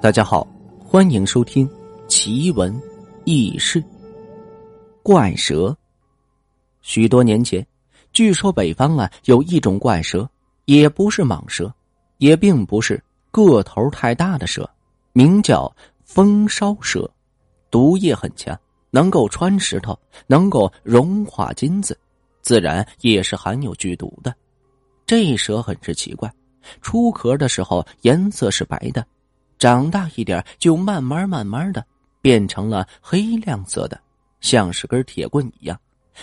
[0.00, 0.46] 大家好，
[0.78, 1.68] 欢迎收听
[2.06, 2.80] 奇闻
[3.24, 3.82] 异事。
[5.02, 5.76] 怪蛇。
[6.82, 7.66] 许多年前，
[8.12, 10.28] 据说北方啊有一种怪蛇，
[10.66, 11.74] 也不是蟒蛇，
[12.18, 13.02] 也并不是
[13.32, 14.70] 个头太大的蛇，
[15.12, 15.70] 名叫
[16.04, 17.10] 风烧蛇，
[17.68, 18.56] 毒液很强，
[18.90, 21.98] 能够穿石头，能够融化金子，
[22.40, 24.32] 自然也是含有剧毒的。
[25.04, 26.32] 这蛇很是奇怪，
[26.82, 29.04] 出壳的时候颜色是白的。
[29.58, 31.84] 长大一点，就慢慢慢慢的
[32.22, 34.00] 变成了黑亮色的，
[34.40, 35.78] 像是根铁棍一样。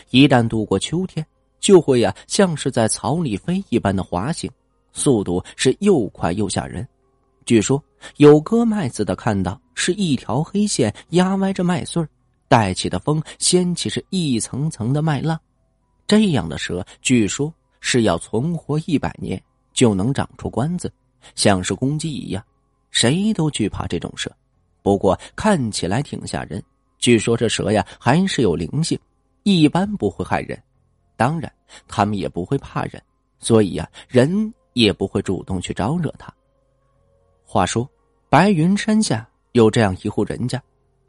[0.10, 1.26] 一旦度过秋天，
[1.60, 4.50] 就会呀，像是在草里飞一般的滑行，
[4.94, 6.88] 速度是又快又吓人。
[7.46, 7.82] 据说
[8.18, 12.06] 有割麦子的看到，是一条黑线压歪着麦穗
[12.48, 15.40] 带起的风掀起是一层层的麦浪。
[16.08, 19.42] 这样的蛇，据说是要存活一百年
[19.74, 20.92] 就能长出关子，
[21.36, 22.44] 像是公鸡一样。
[22.96, 24.32] 谁都惧怕这种蛇，
[24.82, 26.64] 不过看起来挺吓人。
[26.98, 28.98] 据说这蛇呀还是有灵性，
[29.44, 30.58] 一般不会害人。
[31.18, 31.52] 当然，
[31.90, 33.04] 他们也不会怕人，
[33.38, 36.34] 所以呀，人也不会主动去招惹它。
[37.44, 37.86] 话说，
[38.30, 40.64] 白云山下有这样一户人家，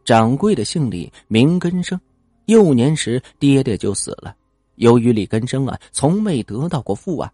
[0.05, 1.99] 掌柜的姓李，名根生。
[2.47, 4.35] 幼年时爹爹就死了，
[4.75, 7.31] 由于李根生啊从未得到过父爱，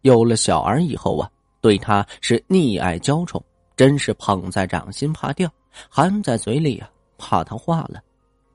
[0.00, 1.30] 有了小儿以后啊，
[1.60, 3.44] 对他是溺爱娇宠。
[3.76, 5.50] 真是捧在掌心怕掉，
[5.90, 6.88] 含在嘴里啊
[7.18, 8.02] 怕它化了。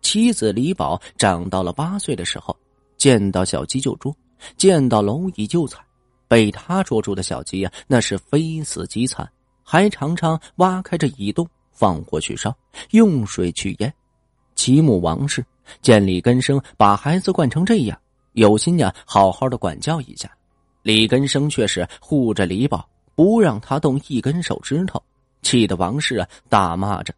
[0.02, 2.56] 妻子李宝长到了八岁的时候，
[2.98, 4.16] 见到小鸡就捉，
[4.58, 5.80] 见到蝼蚁就踩，
[6.28, 9.32] 被他捉住的小鸡呀，那是非死即惨，
[9.64, 12.56] 还常常挖开这蚁洞放火去烧，
[12.90, 13.94] 用水去淹。
[14.56, 15.46] 其母王氏
[15.82, 17.98] 见李根生把孩子惯成这样，
[18.34, 20.30] 有心呀好好的管教一下，
[20.82, 25.02] 李根生却是护着李宝，不让他动一根手指头。
[25.42, 27.14] 气得王氏啊大骂着：“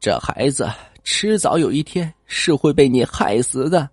[0.00, 0.68] 这孩子
[1.02, 3.88] 迟早有一天是会被你害死的。”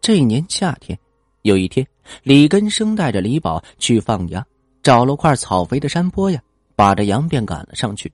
[0.00, 0.98] 这年夏天，
[1.42, 1.86] 有一天，
[2.22, 4.44] 李根生带着李宝去放羊，
[4.82, 6.40] 找了块草肥的山坡呀，
[6.74, 8.10] 把这羊便赶了上去。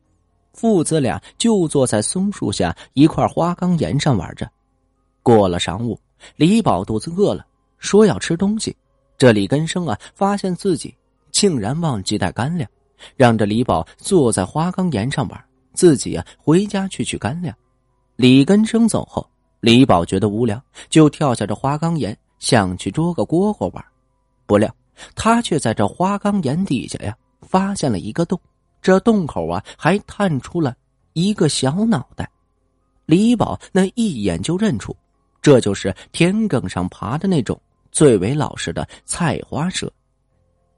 [0.52, 4.50] 父子俩就坐在松树下一块花岗岩上玩着。
[5.22, 6.00] 过了晌午，
[6.36, 7.46] 李宝肚子饿了，
[7.78, 8.76] 说要吃东西。
[9.18, 10.94] 这李根生啊，发现自己
[11.30, 12.68] 竟然忘记带干粮。
[13.16, 17.54] 让这李宝坐在花岗岩上玩，自己啊回家去取干粮。
[18.16, 19.28] 李根生走后，
[19.60, 23.84] 李宝觉得无聊，就跳下这花岗岩，想去捉个蝈蝈玩。
[24.46, 24.74] 不料
[25.14, 28.40] 他却在这花岗岩底下呀，发现了一个洞，
[28.80, 30.74] 这洞口啊还探出了
[31.12, 32.28] 一个小脑袋。
[33.04, 34.96] 李宝那一眼就认出，
[35.42, 37.60] 这就是田埂上爬的那种
[37.92, 39.92] 最为老实的菜花蛇。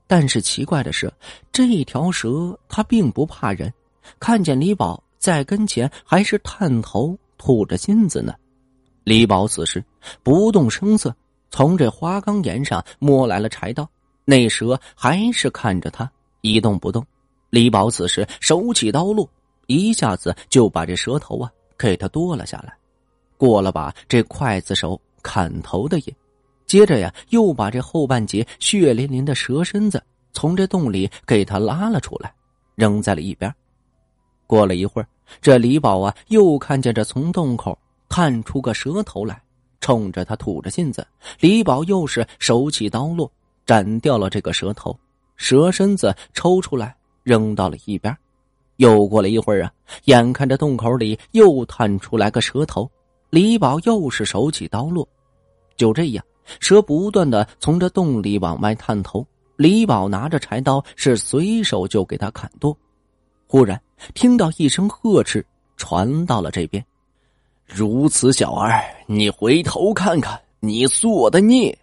[0.08, 1.12] 但是奇怪的是，
[1.52, 3.72] 这条蛇它并不怕人，
[4.19, 8.34] 看见李宝在跟前，还是探头吐着金子呢。
[9.04, 9.84] 李宝此时
[10.22, 11.14] 不动声色，
[11.50, 13.88] 从这花岗岩上摸来了柴刀。
[14.24, 17.06] 那蛇还是看着他一动不动。
[17.50, 19.28] 李宝此时手起刀落，
[19.66, 22.75] 一下子就把这蛇头啊给他剁了下来，
[23.36, 26.14] 过了把这刽子手砍头的瘾。
[26.68, 30.00] 接着呀，又把这后半截血淋淋的蛇身子
[30.34, 32.32] 从这洞里给他拉了出来，
[32.76, 33.52] 扔在了一边。
[34.46, 35.08] 过了一会儿，
[35.40, 37.76] 这李宝啊，又看见这从洞口
[38.08, 39.40] 探出个蛇头来，
[39.80, 41.06] 冲着他吐着信子。
[41.40, 43.30] 李宝又是手起刀落，
[43.64, 44.94] 斩掉了这个蛇头，
[45.36, 48.14] 蛇身子抽出来扔到了一边。
[48.76, 49.72] 又过了一会儿啊，
[50.04, 52.88] 眼看着洞口里又探出来个蛇头，
[53.30, 55.08] 李宝又是手起刀落，
[55.74, 56.22] 就这样。
[56.60, 59.26] 蛇不断的从这洞里往外探头，
[59.56, 62.76] 李宝拿着柴刀是随手就给他砍剁。
[63.47, 63.81] 忽然
[64.14, 65.44] 听到一声呵斥
[65.76, 66.84] 传到了这边
[67.66, 71.76] ：“如此小儿，你回头看看你做的孽！”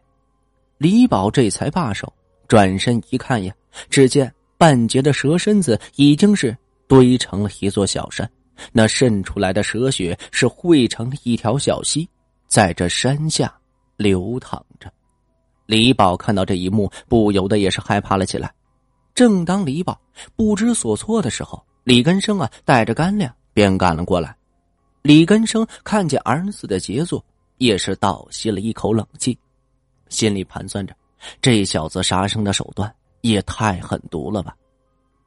[0.78, 2.12] 李宝这才罢手，
[2.48, 3.54] 转身一看呀，
[3.90, 6.56] 只见半截的蛇身子已经是
[6.88, 8.30] 堆成了一座小山，
[8.72, 12.07] 那渗出来的蛇血是汇成了一条小溪，
[12.48, 13.51] 在这山下。
[13.97, 14.92] 流淌着，
[15.65, 18.53] 李宝看到这一幕，不由得也是害怕了起来。
[19.13, 20.00] 正当李宝
[20.36, 24.36] 不知所措的时候，李根生啊带着干粮便赶了过来。
[25.01, 27.24] 李根生看见儿子的杰作，
[27.57, 29.38] 也是倒吸了一口冷气，
[30.09, 30.94] 心里盘算着：
[31.41, 34.56] 这小子杀生的手段也太狠毒了吧！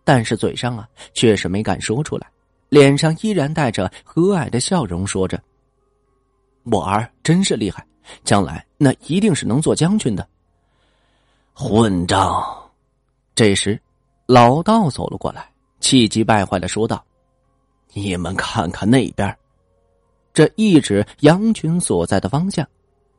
[0.04, 2.28] 但是嘴上啊却是没敢说出来，
[2.68, 5.40] 脸上依然带着和蔼的笑容，说着
[6.70, 7.86] ：“我儿真是厉害。”
[8.24, 10.26] 将来那一定是能做将军的。
[11.52, 12.44] 混账！
[13.34, 13.80] 这时，
[14.26, 15.50] 老道走了过来，
[15.80, 17.04] 气急败坏的说道
[17.94, 19.36] ：“你们看看那边。”
[20.32, 22.66] 这一指羊群所在的方向，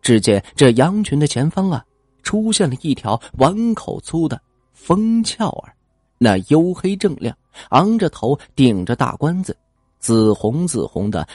[0.02, 1.84] 只见这羊群的前方啊，
[2.24, 4.40] 出现了一条碗口粗的
[4.74, 5.74] 风俏儿，
[6.18, 7.36] 那黝黑正亮，
[7.70, 9.56] 昂着头，顶着大冠子，
[10.00, 11.28] 紫红紫红的，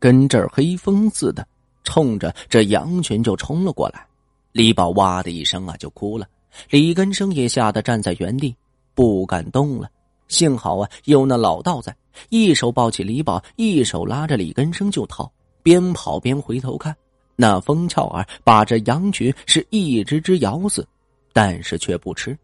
[0.00, 1.46] 跟这儿黑风似的，
[1.84, 4.06] 冲着这羊群就冲了过来。
[4.52, 6.26] 李宝哇的一声啊，就哭了。
[6.68, 8.54] 李根生也吓得站在原地，
[8.94, 9.88] 不敢动了。
[10.26, 11.94] 幸好啊，有那老道在，
[12.28, 15.30] 一手抱起李宝，一手拉着李根生就逃，
[15.62, 16.94] 边跑边回头看。
[17.36, 20.86] 那风俏儿把这羊群是一只只咬死，
[21.32, 22.36] 但是却不吃。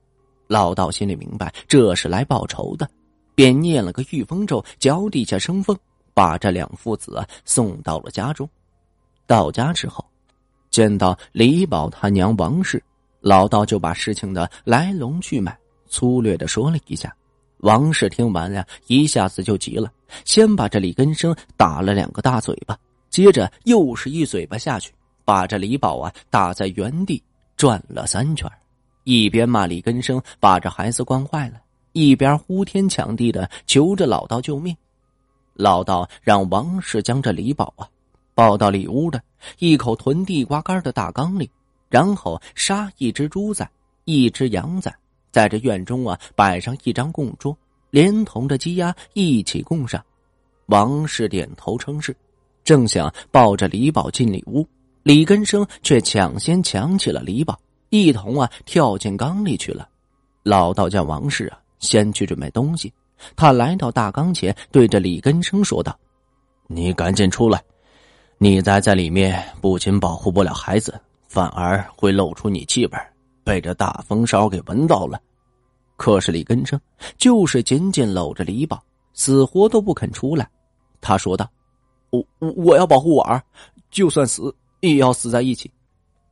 [0.47, 2.89] 老道心里明白这是来报仇的，
[3.35, 5.77] 便念了个御风咒，脚底下生风，
[6.15, 8.49] 把这两父子啊送到了家中。
[9.27, 10.05] 到家之后，
[10.71, 12.83] 见到李宝他娘王氏。
[13.21, 15.59] 老道就把事情的来龙去脉
[15.89, 17.13] 粗略的说了一下，
[17.59, 19.91] 王氏听完呀，一下子就急了，
[20.25, 22.79] 先把这李根生打了两个大嘴巴，
[23.11, 24.93] 接着又是一嘴巴下去，
[25.25, 27.21] 把这李宝啊打在原地
[27.57, 28.49] 转了三圈，
[29.03, 31.61] 一边骂李根生把这孩子惯坏了，
[31.95, 34.77] 一边呼天抢地的求着老道救命。
[35.55, 37.89] 老道让王氏将这李宝啊
[38.37, 39.21] 抱到里屋的
[39.59, 41.51] 一口囤地瓜干的大缸里。
[41.89, 43.67] 然后杀一只猪仔，
[44.05, 44.93] 一只羊仔，
[45.31, 47.57] 在这院中啊摆上一张供桌，
[47.91, 50.05] 连同着鸡鸭一起供上。
[50.67, 52.15] 王氏点头称是，
[52.65, 54.67] 正想抱着李宝进里屋，
[55.05, 57.57] 李根生却抢先抢起了李宝，
[57.91, 59.89] 一同啊跳进缸里去了。
[60.43, 62.93] 老道叫王氏啊先去准备东西，
[63.37, 65.97] 他来到大缸前，对着李根生说道
[66.67, 67.63] ：“你赶紧出来，
[68.39, 70.99] 你待在里面不仅保护不了孩子。”
[71.29, 72.99] 反而会露出你气味，
[73.45, 75.21] 被这大风烧给闻到了。
[75.97, 76.81] 可是李根生
[77.19, 80.49] 就是紧紧搂着李宝，死活都不肯出来。
[81.01, 81.51] 他说道
[82.09, 83.43] ：“我我我要保护我儿，
[83.91, 85.71] 就算死也要死在一起。”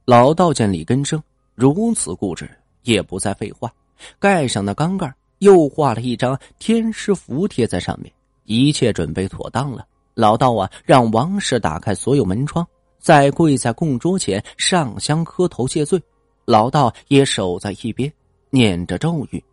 [0.06, 1.22] 老道见李根生
[1.54, 2.48] 如此固执，
[2.84, 3.70] 也不再废话，
[4.18, 8.10] 盖上那缸盖，又画了一张天师符贴在上面，
[8.44, 9.84] 一切准备妥当了。
[10.14, 12.66] 老道啊，让王氏打开所有门窗。
[12.98, 16.02] 再跪在供桌前上香磕头谢罪，
[16.46, 18.10] 老道也守在一边
[18.48, 19.44] 念着咒语，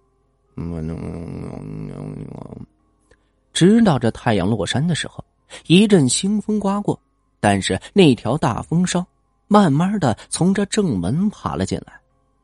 [3.52, 5.22] 直到这太阳落山的时候，
[5.68, 6.98] 一阵腥风刮过，
[7.42, 9.06] 但是那条大风烧
[9.50, 12.00] 慢慢的从这正门爬了进来。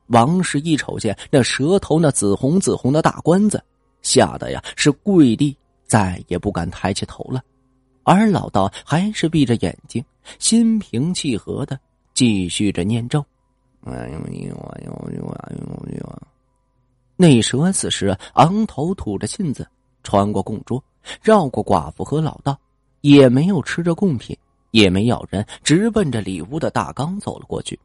[0.08, 3.64] 王氏一瞅见那蛇头那紫红紫红的大冠子，
[4.02, 5.56] 吓得呀是跪地，
[5.86, 7.42] 再也不敢抬起头了。
[8.08, 10.02] 而老道还是闭着眼睛，
[10.40, 11.78] 心平气和的
[12.14, 13.20] 继续着念咒。
[13.84, 16.20] 哎呦呦哎呦呦哎呦呦
[17.18, 19.68] 那蛇此时昂头吐着信子，
[20.04, 20.82] 穿过供桌，
[21.22, 22.58] 绕过寡妇和老道，
[23.02, 24.38] 也没有吃着贡品，
[24.72, 27.78] 也没咬人，直奔着里屋的大缸走了过去。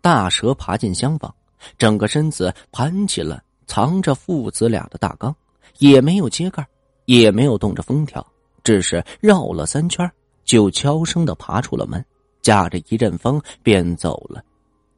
[0.00, 1.34] 大蛇爬进厢房，
[1.76, 5.34] 整个身子盘起了藏着父子俩的大缸，
[5.78, 6.64] 也没有揭盖，
[7.06, 8.24] 也没有动着封条。
[8.62, 10.10] 只是绕了三圈，
[10.44, 12.04] 就悄声的爬出了门，
[12.42, 14.42] 驾着一阵风便走了。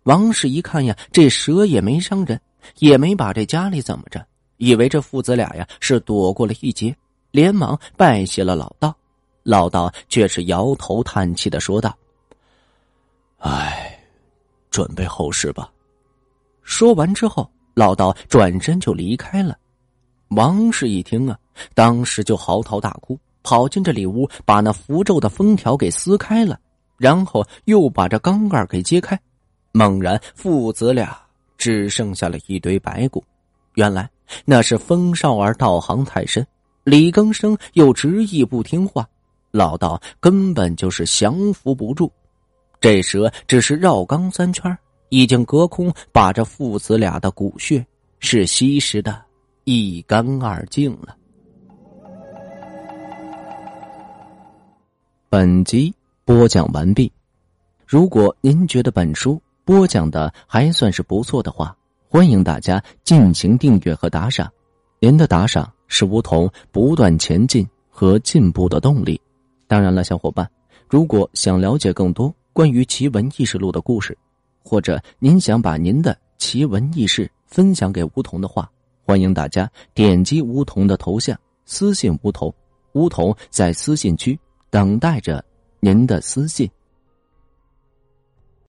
[0.05, 2.41] 王氏一看呀，这蛇也没伤人，
[2.79, 4.25] 也没把这家里怎么着，
[4.57, 6.95] 以为这父子俩呀是躲过了一劫，
[7.31, 8.95] 连忙拜谢了老道。
[9.45, 11.97] 老道却是摇头叹气的说道
[13.39, 13.99] ：“哎，
[14.71, 15.69] 准备后事吧。”
[16.63, 19.59] 说完之后，老道转身就离开了。
[20.29, 21.37] 王氏一听啊，
[21.75, 23.19] 当时就嚎啕大哭。
[23.43, 26.59] 跑进这里屋，把那符咒的封条给撕开了，
[26.99, 29.19] 然后又把这缸盖给揭开，
[29.73, 31.17] 猛然父子俩
[31.57, 33.23] 只剩下了一堆白骨。
[33.75, 34.09] 原来
[34.45, 36.47] 那是风少儿道行太深，
[36.85, 39.09] 李更生又执意不听话，
[39.51, 42.13] 老道根本就是降服不住。
[42.81, 44.77] 这蛇只是绕缸三圈，
[45.09, 47.85] 已经隔空把这父子俩的骨血
[48.19, 49.23] 是吸食的
[49.65, 51.17] 一干二净了。
[55.33, 55.95] 本集
[56.27, 57.11] 播讲完毕。
[57.87, 61.75] 如果您觉得本书播讲的还算是不错的话，
[62.07, 64.53] 欢迎大家进行订阅和打赏。
[65.01, 69.19] 您的打赏是梧桐不断前进和进步的动力。
[69.67, 70.47] 当然了，小伙伴，
[70.87, 74.15] 如果想了解更多关于奇闻异事录的故事，
[74.63, 78.71] 或者您想把您的奇闻异事分享给梧桐的话，
[79.03, 81.35] 欢迎大家点击梧桐的头像
[81.65, 82.55] 私信梧桐，
[82.93, 84.39] 梧桐在私信区。
[84.73, 85.45] 等待着
[85.81, 86.67] 您的私信。